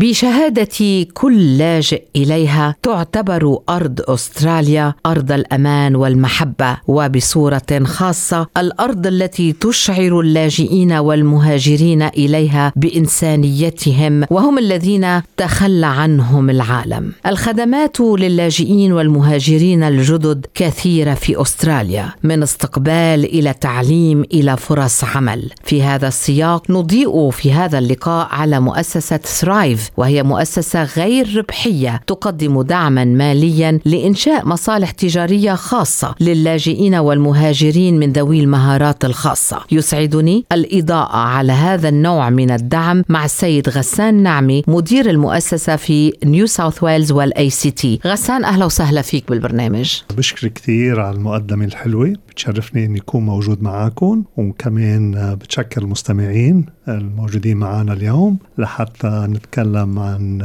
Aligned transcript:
بشهادة 0.00 1.06
كل 1.14 1.58
لاجئ 1.58 2.02
إليها 2.16 2.76
تعتبر 2.82 3.58
أرض 3.68 4.00
أستراليا 4.08 4.94
أرض 5.06 5.32
الأمان 5.32 5.96
والمحبة 5.96 6.76
وبصورة 6.88 7.84
خاصة 7.84 8.46
الأرض 8.56 9.06
التي 9.06 9.52
تشعر 9.52 10.20
اللاجئين 10.20 10.92
والمهاجرين 10.92 12.02
إليها 12.02 12.72
بإنسانيتهم 12.76 14.24
وهم 14.30 14.58
الذين 14.58 15.22
تخلى 15.36 15.86
عنهم 15.86 16.50
العالم. 16.50 17.12
الخدمات 17.26 18.00
للاجئين 18.00 18.92
والمهاجرين 18.92 19.82
الجدد 19.82 20.46
كثيرة 20.54 21.14
في 21.14 21.42
أستراليا 21.42 22.12
من 22.22 22.42
استقبال 22.42 23.24
إلى 23.24 23.52
تعليم 23.52 24.22
إلى 24.32 24.56
فرص 24.56 25.04
عمل. 25.04 25.50
في 25.64 25.82
هذا 25.82 26.08
السياق 26.08 26.70
نضيء 26.70 27.30
في 27.30 27.52
هذا 27.52 27.78
اللقاء 27.78 28.28
على 28.30 28.60
مؤسسة 28.60 29.16
Thrive 29.16 29.89
وهي 29.96 30.22
مؤسسة 30.22 30.84
غير 30.84 31.36
ربحية 31.36 32.00
تقدم 32.06 32.62
دعما 32.62 33.04
ماليا 33.04 33.78
لإنشاء 33.84 34.46
مصالح 34.46 34.90
تجارية 34.90 35.54
خاصة 35.54 36.14
للاجئين 36.20 36.94
والمهاجرين 36.94 37.98
من 37.98 38.12
ذوي 38.12 38.40
المهارات 38.40 39.04
الخاصة. 39.04 39.60
يسعدني 39.72 40.44
الإضاءة 40.52 41.16
على 41.16 41.52
هذا 41.52 41.88
النوع 41.88 42.30
من 42.30 42.50
الدعم 42.50 43.04
مع 43.08 43.24
السيد 43.24 43.68
غسان 43.68 44.22
نعمي 44.22 44.62
مدير 44.66 45.10
المؤسسة 45.10 45.76
في 45.76 46.12
نيو 46.24 46.46
ساوث 46.46 46.82
ويلز 46.82 47.12
وال 47.12 47.50
ACT 47.50 48.00
غسان 48.06 48.44
أهلا 48.44 48.64
وسهلا 48.64 49.02
فيك 49.02 49.30
بالبرنامج. 49.30 50.00
بشكر 50.16 50.48
كثير 50.48 51.00
على 51.00 51.16
المقدمة 51.16 51.64
الحلوة. 51.64 52.14
بتشرفني 52.28 52.84
إني 52.84 52.98
أكون 52.98 53.26
موجود 53.26 53.62
معاكم 53.62 54.24
وكمان 54.36 55.34
بتشكر 55.34 55.82
المستمعين. 55.82 56.66
الموجودين 56.94 57.56
معنا 57.56 57.92
اليوم 57.92 58.38
لحتى 58.58 59.26
نتكلم 59.28 59.98
عن 59.98 60.42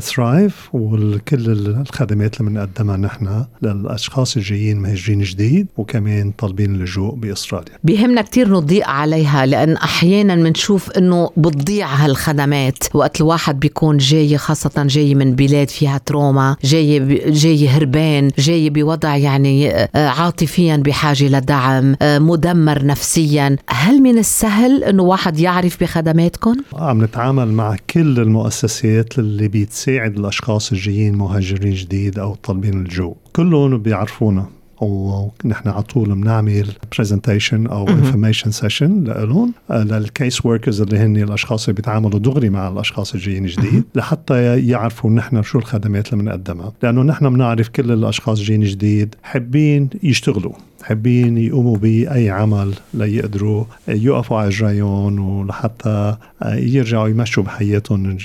ثرايف 0.00 0.68
وكل 0.72 1.50
الخدمات 1.80 2.40
اللي 2.40 2.50
بنقدمها 2.50 2.96
نحن 2.96 3.44
للأشخاص 3.62 4.36
الجايين 4.36 4.78
مهاجرين 4.78 5.20
جديد 5.20 5.66
وكمان 5.76 6.30
طالبين 6.30 6.74
اللجوء 6.74 7.14
بأستراليا. 7.14 7.72
بيهمنا 7.84 8.22
كثير 8.22 8.48
نضيء 8.48 8.84
عليها 8.84 9.46
لأن 9.46 9.76
أحيانا 9.76 10.34
بنشوف 10.34 10.90
إنه 10.90 11.30
بتضيع 11.36 11.86
هالخدمات 11.86 12.78
وقت 12.94 13.20
الواحد 13.20 13.60
بيكون 13.60 13.96
جاي 13.96 14.38
خاصة 14.38 14.72
جاي 14.76 15.14
من 15.14 15.34
بلاد 15.34 15.70
فيها 15.70 15.98
تروما، 15.98 16.56
جاي 16.64 16.98
جاي 17.30 17.68
هربان، 17.68 18.30
جاي 18.38 18.70
بوضع 18.70 19.16
يعني 19.16 19.74
آه، 19.74 19.88
عاطفيا 19.94 20.76
بحاجة 20.76 21.24
لدعم، 21.24 21.96
آه، 22.02 22.18
مدمر 22.18 22.84
نفسيا، 22.84 23.56
هل 23.68 24.02
من 24.02 24.18
السهل 24.18 24.84
إنه 24.84 25.02
واحد 25.02 25.38
يعرف 25.40 25.80
بخدماتكم؟ 25.80 26.54
عم 26.74 27.04
نتعامل 27.04 27.48
مع 27.52 27.76
كل 27.90 28.20
المؤسسات 28.20 29.18
اللي 29.18 29.48
بيتس 29.48 29.77
تساعد 29.78 30.18
الأشخاص 30.18 30.72
الجايين 30.72 31.14
مهاجرين 31.14 31.74
جديد 31.74 32.18
أو 32.18 32.34
طالبين 32.34 32.74
اللجوء 32.74 33.16
كلهم 33.32 33.78
بيعرفونا. 33.78 34.46
ونحن 34.80 35.68
على 35.68 35.82
طول 35.82 36.14
بنعمل 36.14 36.66
presentation 36.96 37.66
أو 37.66 37.88
information 37.88 38.50
session 38.50 39.04
لهم 39.04 39.52
لل 39.70 39.95
case 39.95 40.46
workers 40.46 40.80
اللي 40.80 40.98
هن 40.98 41.16
الأشخاص 41.16 41.68
اللي 41.68 41.76
بيتعاملوا 41.76 42.18
دغري 42.18 42.50
مع 42.50 42.68
الأشخاص 42.68 43.14
الجايين 43.14 43.46
جديد 43.46 43.84
لحتى 43.94 44.68
يعرفوا 44.68 45.10
نحن 45.10 45.42
شو 45.42 45.58
الخدمات 45.58 46.12
اللي 46.12 46.24
بنقدمها. 46.24 46.72
لأنه 46.82 47.02
نحن 47.02 47.30
بنعرف 47.30 47.68
كل 47.68 47.92
الأشخاص 47.92 48.38
الجايين 48.38 48.64
جديد 48.64 49.14
حابين 49.22 49.88
يشتغلوا. 50.02 50.52
حابين 50.88 51.38
يقوموا 51.38 51.76
بأي 51.76 52.30
عمل 52.30 52.74
ليقدروا 52.94 53.64
يقفوا 53.88 54.38
على 54.38 54.48
رجليهم 54.48 55.20
ولحتى 55.20 56.16
يرجعوا 56.46 57.08
يمشوا 57.08 57.42
بحياتهم 57.42 58.16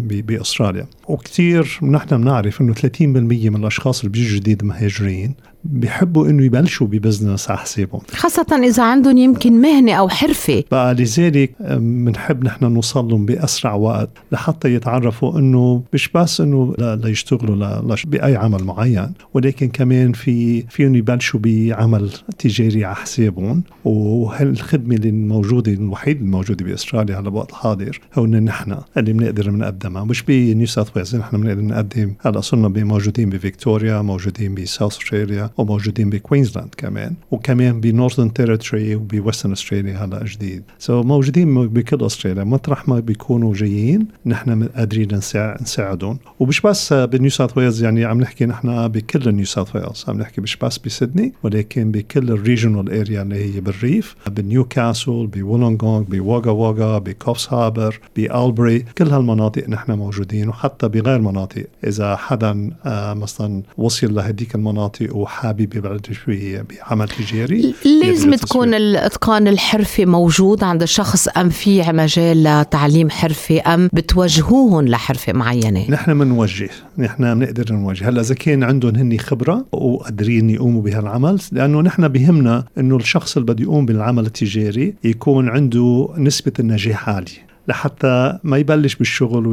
بأستراليا. 0.00 0.86
وكثير 1.08 1.78
نحن 1.82 2.16
بنعرف 2.16 2.60
إنه 2.60 2.74
30% 2.74 3.00
من 3.00 3.56
الأشخاص 3.56 4.00
اللي 4.00 4.12
بيجوا 4.12 4.38
جديد 4.38 4.64
مهاجرين 4.64 5.34
بيحبوا 5.72 6.28
إنه 6.28 6.44
يبلشوا 6.44 6.86
ب 6.86 6.93
business 6.93 7.50
على 7.50 7.58
حسابهم. 7.58 8.00
خاصة 8.14 8.60
إذا 8.64 8.82
عندهم 8.82 9.16
يمكن 9.16 9.60
مهنة 9.60 9.92
أو 9.92 10.08
حرفة. 10.08 10.64
بقى 10.70 10.94
لذلك 10.94 11.52
بنحب 11.80 12.44
نحن 12.44 12.64
نوصل 12.64 13.08
لهم 13.08 13.26
بأسرع 13.26 13.74
وقت 13.74 14.10
لحتى 14.32 14.74
يتعرفوا 14.74 15.38
إنه 15.38 15.82
مش 15.94 16.08
بس 16.14 16.40
إنه 16.40 16.74
ليشتغلوا 16.78 17.96
بأي 18.06 18.36
عمل 18.36 18.64
معين 18.64 19.12
ولكن 19.34 19.68
كمان 19.68 20.12
في 20.12 20.62
فيهم 20.62 20.94
يبلشوا 20.94 21.40
بعمل 21.42 22.10
تجاري 22.38 22.84
على 22.84 22.96
حسابهم. 22.96 23.62
وهالخدمة 23.84 24.94
اللي 24.94 25.08
الموجودة 25.08 25.72
الوحيدة 25.72 26.20
الموجودة 26.20 26.64
بأستراليا 26.64 27.16
على 27.16 27.28
الوقت 27.28 27.50
الحاضر 27.50 28.00
هو 28.14 28.26
نحن 28.26 28.76
اللي 28.96 29.12
بنقدر 29.12 29.50
بنقدمها 29.50 30.04
مش 30.04 30.22
بنيو 30.22 30.66
ساوث 30.66 30.96
ويلز 30.96 31.16
نحن 31.16 31.40
بنقدر 31.40 31.62
نقدم 31.62 32.14
هلأ 32.20 32.40
صرنا 32.40 32.68
موجودين 32.68 33.30
بفيكتوريا 33.30 34.02
موجودين 34.02 34.54
بساوث 34.54 34.98
أستراليا 34.98 35.50
وموجودين 35.58 36.10
بكوينزلاند 36.10 36.74
كمان 36.76 37.14
وكمان 37.30 37.80
ب 37.80 37.86
Northern 37.86 38.32
Territory 38.32 38.94
وبويسترن 38.94 39.52
أستراليا 39.52 40.04
هلا 40.04 40.24
جديد. 40.24 40.62
so 40.78 41.02
so 41.02 41.06
موجودين 41.06 41.68
بكل 41.68 42.06
أستراليا 42.06 42.44
مطرح 42.44 42.88
ما 42.88 43.00
بيكونوا 43.00 43.54
جايين 43.54 44.06
نحن 44.26 44.64
قادرين 44.64 45.20
نساعدهم. 45.60 46.18
ومش 46.40 46.60
بس 46.60 46.92
بنيو 46.92 47.30
ساوث 47.30 47.58
ويلز 47.58 47.82
يعني 47.82 48.04
عم 48.04 48.20
نحكي 48.20 48.46
نحن 48.46 48.88
بكل 48.88 49.34
نيو 49.34 49.44
ساوث 49.44 49.76
ويلز. 49.76 50.04
عم 50.08 50.18
نحكي 50.18 50.40
مش 50.40 50.56
بس 50.56 50.78
بسيدني 50.78 51.32
ولكن 51.42 51.90
بكل 51.90 52.30
ال 52.30 52.38
regional 52.38 52.98
area 52.98 53.22
اللي 53.22 53.54
هي 53.54 53.60
بالريف 53.60 54.16
بنيوكاسل 54.30 55.26
بولونغونغ 55.26 56.02
بواغا 56.02 56.50
واغا 56.50 56.98
بكوفس 56.98 57.52
هابر 57.52 58.00
بالبري 58.16 58.78
كل 58.78 59.08
هالمناطق 59.08 59.68
نحن 59.68 59.92
موجودين 59.92 60.48
وحتى 60.48 60.88
بغير 60.88 61.20
مناطق. 61.20 61.66
إذا 61.86 62.16
حدا 62.16 62.70
آه 62.86 63.14
مثلا 63.14 63.62
وصل 63.78 64.14
لهديك 64.14 64.54
المناطق 64.54 65.16
وحابب 65.38 65.74
يبلش 65.74 66.20
بعمل 66.28 67.08
تجاري. 67.08 67.74
لازم 68.02 68.34
تكون 68.34 68.74
الإتقان 68.74 69.48
الحرفي 69.48 70.06
موجود 70.06 70.64
عند 70.64 70.82
الشخص 70.82 71.28
أم 71.28 71.48
في 71.48 71.92
مجال 71.92 72.42
لتعليم 72.42 73.10
حرفي 73.10 73.60
أم 73.60 73.90
بتوجهوهم 73.92 74.88
لحرفه 74.88 75.32
معينة؟ 75.32 75.90
نحن 75.90 76.18
بنوجه 76.18 76.70
نحن 76.98 77.38
بنقدر 77.38 77.72
نوجه. 77.72 78.08
هلا 78.08 78.20
إذا 78.20 78.34
كان 78.34 78.64
عندهم 78.64 78.96
هن 78.96 79.18
خبرة 79.18 79.66
وقادرين 79.72 80.50
يقوموا 80.50 80.82
بهالعمل 80.82 81.40
لأنه 81.52 81.80
نحن 81.80 82.08
بهمنا 82.08 82.64
إنه 82.78 82.96
الشخص 82.96 83.36
اللي 83.36 83.52
بده 83.52 83.62
يقوم 83.62 83.86
بالعمل 83.86 84.26
التجاري 84.26 84.94
يكون 85.04 85.48
عنده 85.48 86.08
نسبة 86.16 86.52
النجاح 86.60 87.08
عالية. 87.08 87.47
لحتى 87.68 88.38
ما 88.44 88.56
يبلش 88.56 88.94
بالشغل 88.94 89.46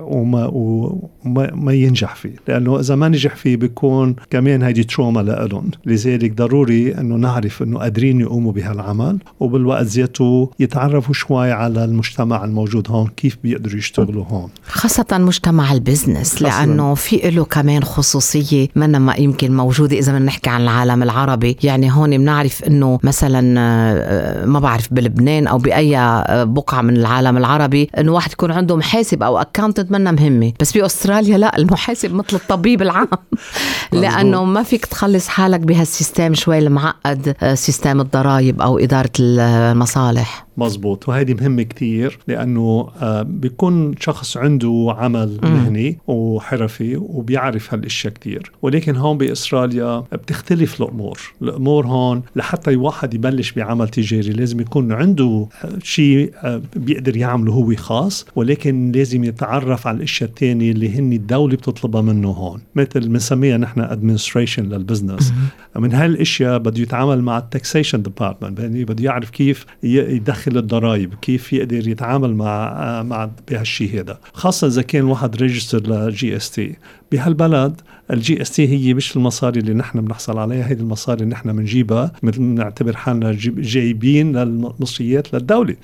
وما, 0.00 0.46
وما 0.46 1.50
ما 1.54 1.72
ينجح 1.72 2.14
فيه. 2.14 2.34
لأنه 2.48 2.80
إذا 2.80 2.94
ما 2.94 3.08
نجح 3.08 3.36
فيه 3.36 3.56
بيكون 3.56 4.16
كمان 4.30 4.62
هيدي 4.62 4.84
تروما 4.84 5.20
لهم 5.20 5.70
لذلك 5.86 6.34
ضروري 6.34 6.94
إنه 6.94 7.16
نعرف 7.16 7.62
إنه 7.62 7.78
قادرين 7.78 8.20
يقوموا 8.20 8.52
بهالعمل 8.52 9.18
وبالوقت 9.40 9.86
ذاته 9.86 10.50
يتعرفوا 10.60 11.14
شوي 11.14 11.52
على 11.52 11.84
المجتمع 11.84 12.44
الموجود 12.44 12.90
هون 12.90 13.08
كيف 13.16 13.38
بيقدروا 13.42 13.78
يشتغلوا 13.78 14.24
هون. 14.24 14.50
خاصة 14.66 15.06
مجتمع 15.12 15.72
ال 15.72 15.80
business 15.80 16.42
لأنه 16.42 16.94
في 16.94 17.30
له 17.30 17.44
كمان 17.44 17.84
خصوصية 17.84 18.68
منا 18.76 18.98
ما 18.98 19.14
يمكن 19.16 19.56
موجودة 19.56 19.98
إذا 19.98 20.12
بدنا 20.12 20.24
نحكي 20.24 20.50
عن 20.50 20.60
العالم 20.62 21.02
العربي. 21.02 21.56
يعني 21.62 21.92
هون 21.92 22.18
بنعرف 22.18 22.64
إنه 22.64 22.98
مثلا 23.02 23.54
آه، 23.58 24.46
ما 24.46 24.60
بعرف 24.60 24.94
بلبنان 24.94 25.46
أو 25.46 25.58
بأي 25.58 25.98
آه، 25.98 26.44
بقعة 26.44 26.82
من 26.82 26.96
العالم 26.96 27.36
العربي 27.36 27.61
العربي 27.62 27.90
إنه 27.98 28.12
واحد 28.12 28.32
يكون 28.32 28.50
عنده 28.52 28.76
محاسب 28.76 29.22
أو 29.22 29.38
accountant 29.38 29.90
منا 29.90 30.10
مهمة. 30.10 30.52
بس 30.60 30.72
باستراليا 30.72 31.38
لا 31.38 31.56
المحاسب 31.58 32.14
مثل 32.14 32.36
الطبيب 32.36 32.82
العام. 32.82 33.08
لأنه 33.92 34.44
ما 34.44 34.62
فيك 34.62 34.86
تخلص 34.86 35.28
حالك 35.28 35.60
بهال 35.60 35.85
system 35.85 36.34
شوي 36.34 36.58
المعقد 36.58 37.36
آه، 37.42 37.54
system 37.54 38.00
الضرائب 38.00 38.62
أو 38.62 38.78
إدارة 38.78 39.10
المصالح. 39.20 40.46
مزبوط 40.56 41.08
وهذه 41.08 41.34
مهمة 41.34 41.62
كتير 41.62 42.18
لأنه 42.28 42.88
آه، 43.00 43.22
بيكون 43.22 43.94
شخص 44.00 44.36
عنده 44.36 44.94
عمل 44.98 45.38
مهني 45.42 45.98
وحرفي 46.06 46.96
وبيعرف 46.96 47.74
هالأشياء 47.74 48.12
كتير. 48.12 48.52
ولكن 48.62 48.96
هون 48.96 49.18
بأستراليا 49.18 50.00
بتختلف 50.12 50.80
الأمور. 50.80 51.20
الأمور 51.42 51.86
هون 51.86 52.22
لحتى 52.36 52.70
الواحد 52.70 53.14
يبلش 53.14 53.52
بعمل 53.52 53.88
تجاري 53.88 54.30
لازم 54.30 54.60
يكون 54.60 54.92
عنده 54.92 55.46
شيء 55.82 56.32
آه، 56.42 56.62
بيقدر 56.76 57.16
يعمله 57.16 57.52
هو 57.52 57.74
خاص 57.76 58.26
ولكن 58.36 58.92
لازم 58.94 59.24
يتعرف 59.24 59.86
على 59.86 59.96
الأشياء 59.96 60.30
الثانية 60.30 60.70
اللي 60.70 60.98
هن 60.98 61.12
الدولة 61.12 61.56
بتطلبها 61.56 62.00
منه 62.00 62.28
هون. 62.28 62.60
مثل 62.74 63.08
بنسميها 63.08 63.56
نحن 63.56 63.80
administration 63.80 64.64
لل 64.64 64.78
business 64.78 65.32
من 65.76 65.92
هالأشياء 65.92 66.58
بده 66.58 66.82
يتعامل 66.82 67.22
مع 67.22 67.38
ال 67.38 67.45
taxation 67.45 68.02
department 68.02 68.58
يعني 68.58 68.84
بده 68.84 69.04
يعرف 69.04 69.30
كيف 69.30 69.66
يدخل 69.82 70.51
مشاكل 70.52 70.58
الضرائب 70.58 71.14
كيف 71.22 71.52
يقدر 71.52 71.88
يتعامل 71.88 72.34
مع 72.34 73.02
مع 73.02 73.30
بهالشيء 73.48 74.00
هذا. 74.00 74.18
خاصة 74.32 74.66
إذا 74.66 74.82
كان 74.82 75.04
واحد 75.04 75.36
register 75.36 76.00
ل 76.00 76.08
GST 76.08 76.76
بهالبلد 77.12 77.80
ال 78.10 78.42
GST 78.42 78.68
هي 78.68 78.94
مش 78.94 79.16
المصاري 79.16 79.60
اللي 79.60 79.74
نحن 79.74 80.00
بنحصل 80.00 80.38
عليها 80.38 80.68
هي 80.68 80.72
المصاري 80.72 81.22
اللي 81.22 81.32
نحن 81.32 81.52
بنجيبها 81.52 82.12
مثل 82.22 82.38
بنعتبر 82.38 82.96
حالنا 82.96 83.36
جايبين 83.56 84.36
للمصريات 84.36 85.34
للدولة. 85.34 85.76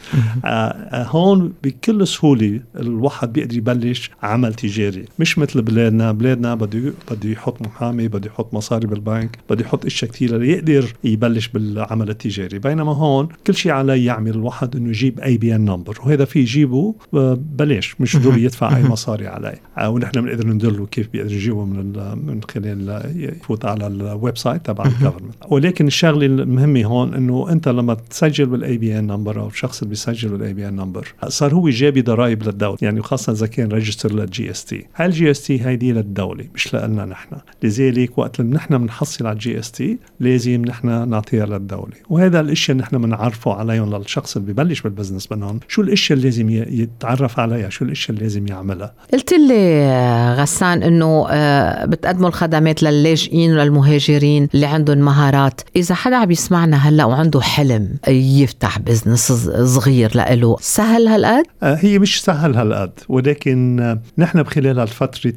آه 0.44 0.48
آه 0.48 1.04
هون 1.04 1.52
بكل 1.62 2.06
سهولة 2.06 2.60
الواحد 2.76 3.32
بيقدر 3.32 3.56
يبلش 3.56 4.10
عمل 4.22 4.54
تجاري. 4.54 5.04
مش 5.18 5.38
مثل 5.38 5.62
بلادنا. 5.62 6.12
بلادنا 6.12 6.54
بده 6.54 6.92
بده 7.10 7.30
يحط 7.30 7.62
محامي 7.62 8.08
بده 8.08 8.26
يحط 8.26 8.54
مصاري 8.54 8.86
بالبنك 8.86 9.38
بده 9.50 9.64
يحط 9.64 9.86
إشياء 9.86 10.10
كثيره 10.10 10.36
ليقدر 10.36 10.92
يبلش 11.04 11.48
بالعمل 11.48 12.10
التجاري. 12.10 12.58
بينما 12.58 12.92
هون 12.92 13.28
كل 13.46 13.54
شيء 13.54 13.72
عليه 13.72 14.06
يعمل 14.06 14.36
الواحد 14.48 14.76
إنه 14.76 14.88
يجيب 14.88 15.20
ABN 15.20 15.64
number 15.64 15.98
وهذا 16.04 16.24
في 16.24 16.40
يجيبه 16.40 16.94
آه، 17.14 17.38
بلاش 17.56 18.00
مش 18.00 18.16
ضروري 18.16 18.42
يدفع 18.42 18.76
أي 18.76 18.82
مصاري 18.82 19.26
عليه. 19.26 19.60
آه 19.78 19.90
ونحن 19.90 20.20
بنقدر 20.20 20.46
ندله 20.46 20.86
كيف 20.86 21.08
بيقدر 21.12 21.32
يجيبه 21.32 21.64
من 21.64 21.92
من 22.26 22.40
خلال 22.50 23.02
يفوت 23.16 23.64
على 23.64 23.86
ال 23.86 24.38
website 24.38 24.66
تبع 24.66 24.84
ال 24.84 24.89
government 24.89 25.34
ولكن 25.48 25.86
الشغلة 25.86 26.26
المهمة 26.26 26.84
هون 26.84 27.14
إنه 27.14 27.52
أنت 27.52 27.68
لما 27.68 27.94
تسجل 27.94 28.46
بال 28.46 28.78
ABN 28.78 29.06
number 29.06 29.40
أو 29.40 29.48
الشخص 29.48 29.82
اللي 29.82 29.88
بيسجل 29.88 30.28
بال 30.28 30.52
ABN 30.52 30.76
number 30.76 31.14
صار 31.28 31.54
هو 31.54 31.68
جابي 31.68 32.02
ضرائب 32.02 32.42
للدولة 32.42 32.78
يعني 32.82 33.02
خاصة 33.02 33.32
إذا 33.32 33.46
كان 33.46 33.68
register 33.68 34.04
لل 34.04 34.12
GST 34.12 34.84
هاي 34.96 35.06
ال 35.06 35.30
GST 35.30 35.66
هيدي 35.66 35.92
للدولة؟ 35.92 36.44
مش 36.54 36.74
لنا 36.74 37.04
نحن. 37.04 37.36
لذلك 37.62 38.18
وقت 38.18 38.40
اللي 38.40 38.54
نحن 38.54 38.78
بنحصل 38.78 39.26
على 39.26 39.34
ال 39.34 39.58
GST 39.58 39.98
لازم 40.20 40.64
نحن 40.64 41.08
نعطيها 41.08 41.46
للدولة. 41.46 41.94
وهذا 42.10 42.40
الاشياء 42.40 42.76
نحن 42.76 42.98
بنعرفه 42.98 43.52
عليهم 43.54 43.96
للشخص 43.96 44.37
اللي 44.38 44.52
ببلش 44.52 44.80
بال 44.80 44.91
business 44.91 45.32
منهم 45.32 45.60
شو 45.68 45.82
الأشياء 45.82 46.16
اللي 46.16 46.28
لازم 46.28 46.50
يتعرف 46.50 47.40
عليها؟ 47.40 47.68
شو 47.68 47.84
الأشياء 47.84 48.10
اللي 48.10 48.22
لازم 48.22 48.46
يعملها؟ 48.46 48.94
قلت 49.12 49.32
لي 49.32 50.34
غسان 50.38 50.82
إنه 50.82 51.26
آه، 51.30 51.84
بتقدموا 51.84 52.28
الخدمات 52.28 52.82
للاجئين 52.82 53.52
وللمهاجرين 53.52 54.48
اللي 54.54 54.66
عندهم 54.66 54.98
مهارات. 54.98 55.60
إذا 55.76 55.94
حدا 55.94 56.16
عم 56.16 56.30
يسمعنا 56.30 56.76
هلأ 56.76 57.04
وعنده 57.04 57.40
حلم 57.40 57.88
يفتح 58.08 58.78
بزنس 58.78 59.32
صغير 59.62 60.16
لإله 60.16 60.56
سهل 60.60 61.08
هالقد 61.08 61.44
آه، 61.62 61.74
هي 61.80 61.98
مش 61.98 62.22
سهل 62.22 62.56
هالقد 62.56 62.90
ولكن 63.08 63.80
آه، 63.80 64.00
نحن 64.18 64.42
بخلال 64.42 64.78
هالفترة 64.78 65.32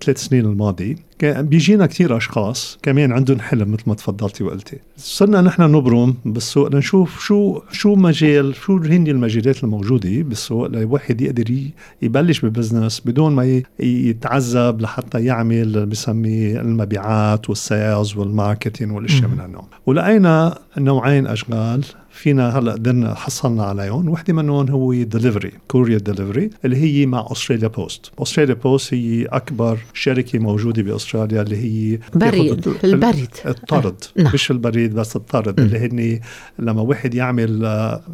ثلاث 0.00 0.18
سنين 0.18 0.44
الماضية 0.44 0.96
بيجينا 1.24 1.86
كثير 1.86 2.16
أشخاص 2.16 2.78
كمان 2.82 3.12
عندهم 3.12 3.40
حلم 3.40 3.72
مثل 3.72 3.82
ما 3.86 3.94
تفضلتي 3.94 4.44
وقلتي. 4.44 4.78
صرنا 4.96 5.40
نحن 5.40 5.62
نبرم 5.62 6.14
بالسوق 6.24 6.74
لنشوف 6.74 7.20
شو 7.20 7.60
شو 7.72 7.94
مجال 7.94 8.54
شو 8.54 8.76
هن 8.76 9.06
المجالات 9.06 9.64
الموجودة 9.64 10.22
بالسوق 10.22 10.66
لواحد 10.66 11.20
يقدر 11.20 11.54
يبلش 12.02 12.44
ب 12.44 12.50
business 12.50 13.02
بدون 13.04 13.32
ما 13.32 13.62
يتعذب 13.80 14.80
لحتى 14.80 15.24
يعمل 15.24 15.86
بسمي 15.86 16.60
المبيعات 16.60 17.48
وال 17.48 17.67
sales 17.67 18.16
وال 18.16 18.30
marketing 18.30 18.92
والأشياء 18.92 19.28
من 19.28 19.40
هالنوع. 19.40 19.64
ولقينا 19.86 20.58
نوعين 20.78 21.26
أشغال 21.26 21.84
فينا 22.14 22.58
هلا 22.58 22.72
قدرنا 22.72 23.14
حصلنا 23.14 23.64
عليهم 23.64 24.08
وحدة 24.08 24.32
منهم 24.34 24.70
هو 24.70 24.94
delivery 24.94 25.52
courier 25.68 25.98
delivery 25.98 26.50
اللي 26.64 26.76
هي 26.76 27.06
مع 27.06 27.26
Australia 27.32 27.68
Post 27.68 28.10
Australia 28.22 28.54
Post 28.54 28.94
هي 28.94 29.24
أكبر 29.24 29.78
شركة 29.94 30.38
موجودة 30.38 30.82
بأستراليا 30.82 31.42
اللي 31.42 31.56
هي 31.56 31.98
بريد 32.14 32.68
البريد. 32.84 33.28
الطرد. 33.46 34.04
آه. 34.18 34.30
مش 34.34 34.50
البريد 34.50 34.94
بس 34.94 35.16
الطرد. 35.16 35.60
اللي 35.60 35.78
هن 35.78 36.20
لما 36.58 36.82
واحد 36.82 37.14
يعمل 37.14 37.64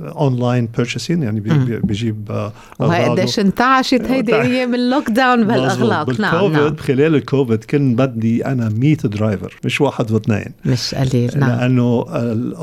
online 0.00 0.68
uh, 0.68 0.76
purchasing 0.76 1.22
يعني 1.22 1.40
بي 1.40 1.80
بيجيب 1.80 2.50
وهي 2.78 3.04
قديش 3.04 3.38
انتعشت 3.38 4.02
هيدي 4.10 4.34
أيام 4.34 4.74
ال 4.74 5.10
lockdown 5.10 5.44
بالأغلاق. 5.46 6.20
نعم 6.20 6.52
نعم. 6.52 6.76
خلال 6.76 7.14
الكوفيد 7.14 7.64
كان 7.64 7.94
بدي 7.94 8.46
أنا 8.46 8.68
100 8.68 8.94
driver 8.94 9.58
مش 9.64 9.80
واحد 9.80 10.10
واثنين. 10.10 10.52
مش 10.64 10.94
قليل 10.94 11.38
نعم. 11.38 11.50
لأنه 11.50 12.04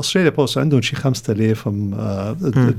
Australia 0.00 0.30
Post 0.30 0.58
عندهم 0.58 0.82
شي 0.82 0.96
5000 1.28 1.68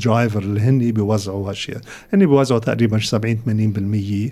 driver 0.06 0.42
اللي 0.42 0.60
هن 0.60 0.92
بيوزعوا 0.92 1.50
هالشيء 1.50 1.78
هن 2.14 2.20
بيوزعوا 2.20 2.60
تقريبا 2.60 3.00
70 3.00 3.38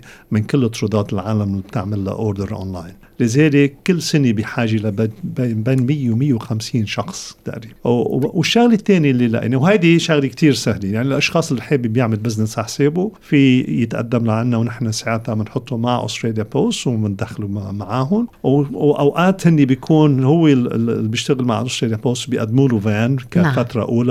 من 0.30 0.42
كل 0.42 0.68
طردات 0.68 1.12
العالم 1.12 1.42
اللي 1.42 1.62
بتعمل 1.62 2.04
لها 2.04 2.14
order 2.14 2.54
online 2.54 2.94
لذلك 3.20 3.74
كل 3.86 4.02
سنة 4.02 4.32
بحاجة 4.32 5.10
بين 5.24 5.86
100 5.86 6.10
و 6.10 6.16
150 6.16 6.86
شخص 6.86 7.36
تقريبا. 7.44 7.74
والشغلة 7.84 8.74
الثانية 8.74 9.10
اللي 9.10 9.28
لقينا 9.28 9.56
وهيدي 9.56 9.98
شغلة 9.98 10.26
كتير 10.26 10.52
سهلة. 10.52 10.88
يعني 10.88 11.08
الأشخاص 11.08 11.50
اللي 11.50 11.62
حابب 11.62 11.96
يعمل 11.96 12.16
business 12.16 12.58
على 12.58 12.64
حسابه 12.64 13.10
في 13.20 13.60
يتقدم 13.60 14.26
لعنا 14.26 14.56
ونحن 14.56 14.92
ساعتها 14.92 15.34
بنحطه 15.34 15.76
مع 15.76 16.04
Australia 16.04 16.42
Post 16.42 16.86
وبندخله 16.86 17.48
معاهم. 17.72 18.28
وأوقات 18.42 19.46
هني 19.46 19.64
بيكون 19.64 20.24
هو 20.24 20.48
اللي 20.48 21.08
بيشتغل 21.08 21.44
مع 21.44 21.62
Australia 21.62 21.96
Post 21.96 22.30
بيقدموا 22.30 22.68
له 22.68 22.78
فان 22.78 23.16
نعم. 23.36 23.54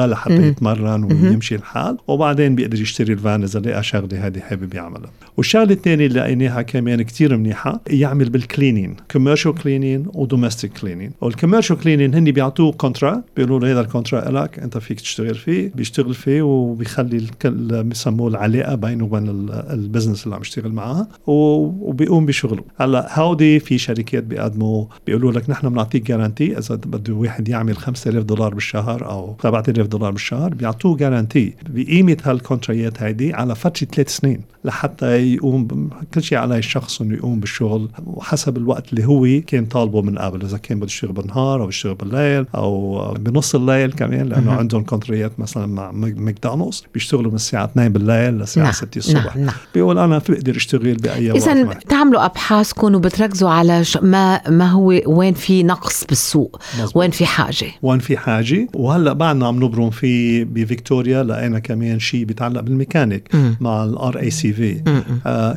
أولى 0.01 0.13
لحتى 0.13 0.47
يتمرن 0.47 1.03
ويمشي 1.03 1.55
الحال 1.55 1.97
وبعدين 2.07 2.55
بيقدر 2.55 2.81
يشتري 2.81 3.13
الفان 3.13 3.43
إذا 3.43 3.59
لقى 3.59 3.83
شغلة 3.83 4.27
هذه 4.27 4.39
حابب 4.39 4.73
يعملها 4.73 5.11
والشغلة 5.37 5.71
الثانية 5.71 6.05
اللي 6.05 6.19
لقيناها 6.19 6.61
كمان 6.61 7.01
كتير 7.01 7.37
منيحة 7.37 7.81
يعمل 7.89 8.29
بال 8.29 8.43
cleaning 8.43 8.95
commercial 9.11 9.55
cleaning 9.55 10.07
و 10.13 10.20
domestic 10.20 10.71
cleaning 10.73 11.11
وال 11.21 11.31
commercial 11.31 11.79
cleaning 11.79 12.15
هن 12.15 12.31
بيعطوه 12.31 12.71
contract 12.71 13.23
بيقولوا 13.37 13.59
له 13.59 13.71
هذا 13.71 13.81
ال 13.81 13.87
contract 13.87 14.31
لك 14.31 14.59
أنت 14.59 14.77
فيك 14.77 15.01
تشتغل 15.01 15.35
فيه 15.35 15.71
بيشتغل 15.75 16.13
فيه 16.13 16.41
وبيخلي 16.41 17.27
بيسموه 17.71 18.27
العلاقة 18.27 18.75
بينه 18.75 19.03
وبين 19.03 19.49
ال 19.49 19.58
business 19.58 20.23
اللي 20.23 20.35
عم 20.35 20.41
يشتغل 20.41 20.71
معها 20.71 21.07
وبيقوم 21.27 22.25
بشغله. 22.25 22.63
هلأ 22.79 23.19
هودي 23.19 23.59
في 23.59 23.77
شركات 23.77 24.23
بيقدموا 24.23 24.85
بيقولوا 25.07 25.31
لك 25.31 25.49
نحن 25.49 25.69
بنعطيك 25.69 26.07
guarantee 26.07 26.57
إذا 26.57 26.75
بده 26.75 27.13
واحد 27.13 27.49
يعمل 27.49 27.77
5000 27.77 28.23
دولار 28.23 28.53
بالشهر 28.53 29.09
أو 29.09 29.35
7000 29.43 29.86
دولار 29.87 30.11
بالشهر 30.11 30.53
بيعطوه 30.53 30.97
guarantee 30.97 31.53
بقيمة 31.69 32.17
هالكونتريات 32.23 33.03
هيدي 33.03 33.33
على 33.33 33.55
فترة 33.55 33.87
ثلاث 33.87 34.09
سنين 34.09 34.41
لحتى 34.65 35.33
يقوم 35.33 35.89
كل 36.13 36.23
شيء 36.23 36.37
على 36.37 36.57
الشخص 36.57 37.01
إنه 37.01 37.15
يقوم 37.15 37.39
بالشغل 37.39 37.89
وحسب 38.05 38.57
الوقت 38.57 38.93
اللي 38.93 39.05
هو 39.05 39.41
كان 39.47 39.65
طالبه 39.65 40.01
من 40.01 40.17
قبل. 40.17 40.41
إذا 40.41 40.57
كان 40.57 40.77
بده 40.77 40.85
يشتغل 40.85 41.11
بالنهار 41.11 41.61
أو 41.61 41.69
يشتغل 41.69 41.95
بالليل 41.95 42.45
أو 42.55 42.97
بنص 43.19 43.55
الليل 43.55 43.91
كمان 43.91 44.29
لأنه 44.29 44.51
عندهم 44.51 44.83
كونتريات 44.83 45.39
مثلا 45.39 45.65
مع 45.65 45.91
ماكدونالدز. 45.91 46.83
بيشتغلوا 46.93 47.29
من 47.29 47.35
الساعة 47.35 47.65
2 47.65 47.93
بالليل 47.93 48.33
للساعة 48.33 48.63
نعم 48.63 48.73
6 48.73 48.97
الصبح. 48.97 49.35
نعم 49.35 49.45
نعم. 49.45 49.55
بيقول 49.73 49.97
أنا 49.97 50.17
بقدر 50.29 50.55
أشتغل 50.55 50.93
بأي 50.93 51.31
وقت 51.31 51.41
اذا 51.41 51.63
بتعملوا 51.63 52.25
أبحاثكم 52.25 52.95
وبتركزوا 52.95 53.49
على 53.49 53.83
ما 54.01 54.49
ما 54.49 54.71
هو 54.71 55.01
وين 55.07 55.33
في 55.33 55.63
نقص 55.63 56.05
بالسوق 56.05 56.59
مزبوط. 56.73 56.97
وين 56.97 57.11
في 57.11 57.25
حاجة. 57.25 57.67
وين 57.81 57.99
في 57.99 58.17
حاجة. 58.17 58.67
وهلأ 58.75 59.13
بعدنا 59.13 59.47
عم 59.47 59.63
نبرم 59.63 59.76
في 59.91 60.43
بفيكتوريا 60.43 61.23
لقينا 61.23 61.59
كمان 61.59 61.99
شيء 61.99 62.25
بيتعلق 62.25 62.61
بالميكانيك 62.61 63.29
مع 63.59 63.83
ال 63.83 64.19
RACV 64.19 64.81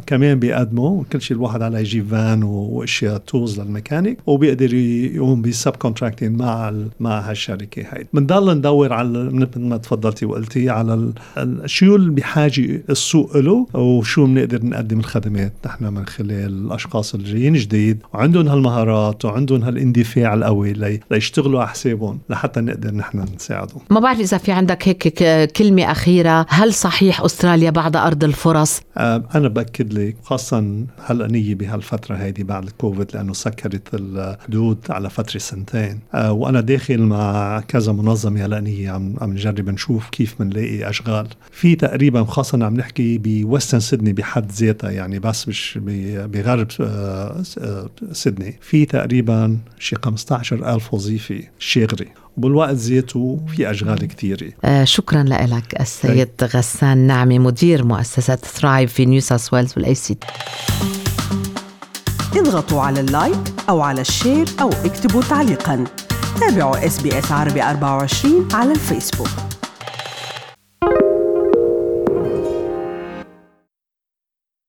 كمان 0.06 0.38
بيقدموا 0.38 1.04
كل 1.12 1.20
شيء 1.20 1.36
الواحد 1.36 1.62
على 1.62 1.80
يجيب 1.80 2.06
فان 2.08 2.42
وأشياء 2.42 3.18
tools 3.18 3.60
للميكانيك 3.60 4.18
وبيقدر 4.26 4.74
يقوم 4.74 5.42
بال 5.42 5.76
subcontracting 5.76 6.40
مع 6.40 6.74
مع 7.00 7.20
هالشركة 7.30 7.82
هاي. 7.92 8.06
بنضل 8.12 8.58
ندور 8.58 8.92
على 8.92 9.24
مثل 9.24 9.60
ما 9.60 9.76
تفضلتي 9.76 10.26
وقلتي 10.26 10.70
على 10.70 11.12
شو 11.66 11.96
اللي 11.96 12.10
بحاجة 12.10 12.82
السوق 12.90 13.36
له 13.36 13.66
وشو 13.74 14.26
بنقدر 14.26 14.66
نقدم 14.66 14.98
الخدمات 14.98 15.52
نحن 15.66 15.84
من 15.84 16.06
خلال 16.06 16.30
الأشخاص 16.66 17.14
اللي 17.14 17.32
جايين 17.32 17.54
جديد 17.54 17.98
وعندهم 18.14 18.48
هالمهارات 18.48 19.24
وعندهم 19.24 19.62
هالإندفاع 19.62 20.34
القوي 20.34 20.72
لي 20.72 21.00
ليشتغلوا 21.10 21.60
على 21.60 21.68
حسابهم 21.68 22.18
لحتى 22.30 22.60
نقدر 22.60 22.94
نحن 22.94 23.24
نساعدهم. 23.36 23.80
ما 24.00 24.04
بعرف 24.07 24.21
إذا 24.21 24.38
في 24.38 24.52
عندك 24.52 24.88
هيك 24.88 25.09
كلمة 25.52 25.90
أخيرة. 25.90 26.47
هل 26.49 26.75
صحيح 26.75 27.21
أستراليا 27.21 27.71
بعد 27.71 27.97
أرض 27.97 28.25
الفرص؟ 28.25 28.80
آه 28.97 29.25
أنا 29.35 29.49
بأكد 29.49 29.92
لك 29.92 30.16
خاصه 30.23 30.85
هلأ 31.07 31.26
نيه 31.26 31.54
بهالفترة 31.54 32.16
هيدي 32.16 32.45
بعد 32.45 32.64
الكوفيد 32.64 33.07
لأنه 33.14 33.33
سكرت 33.33 33.88
الحدود 33.95 34.78
على 34.90 35.11
فترة 35.11 35.38
سنتين. 35.38 36.00
آه 36.14 36.33
وأنا 36.33 36.61
داخل 36.61 36.99
مع 36.99 37.61
كذا 37.61 37.92
منظمة 37.92 38.45
هلأ 38.45 38.61
نيه 38.61 38.90
عم 38.90 39.14
عم 39.21 39.33
نجرب 39.33 39.71
نشوف 39.71 40.09
كيف 40.09 40.35
بنلاقي 40.42 40.90
أشغال. 40.90 41.26
في 41.52 41.75
تقريبا 41.75 42.25
خاصه 42.25 42.64
عم 42.64 42.76
نحكي 42.76 43.19
بويسترن 43.19 43.80
سيدني 43.80 44.12
بحد 44.12 44.52
ذاتها 44.52 44.90
يعني 44.90 45.19
بس 45.19 45.49
مش 45.49 45.78
بغرب 45.85 46.69
آه 46.80 47.42
سيدني. 48.12 48.59
في 48.61 48.85
تقريبا 48.85 49.59
شي 49.78 49.97
15000 50.04 50.95
وظيفة 50.95 51.40
شاغرة. 51.59 52.07
وبالوقت 52.37 52.75
ذاته 52.75 53.40
في 53.56 53.70
أشغال 53.70 54.08
كثيرة 54.08 54.52
آه 54.64 54.84
شكرا 54.84 55.22
لك 55.22 55.80
السيد 55.80 56.28
غسان 56.42 56.99
نعمي 56.99 57.38
مدير 57.38 57.84
مؤسسة 57.84 58.37
Thrive 58.37 58.92
في 58.92 59.06
نيو 59.06 59.20
ساوث 59.20 59.54
ويلز 59.54 59.72
وال 59.76 59.94
ACT 59.94 60.16
اضغطوا 62.37 62.82
على 62.82 63.00
ال 63.00 63.11
like 63.11 63.52
أو 63.68 63.80
على 63.80 64.00
ال 64.00 64.08
share 64.08 64.46
أو 64.60 64.68
اكتبوا 64.68 65.22
تعليقا. 65.22 65.84
تابعوا 66.40 66.87
SBS 66.87 67.32
عربي 67.32 67.62
24 67.62 68.49
على 68.52 68.72
الفيسبوك. 68.72 69.28